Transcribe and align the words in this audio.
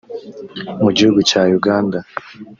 Mu 0.83 0.89
gihugu 0.97 1.19
cya 1.29 1.41
Uganda 1.57 1.99